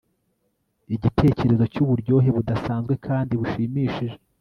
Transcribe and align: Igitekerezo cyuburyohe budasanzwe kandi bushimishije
Igitekerezo 0.95 1.63
cyuburyohe 1.73 2.29
budasanzwe 2.35 2.93
kandi 3.05 3.31
bushimishije 3.39 4.15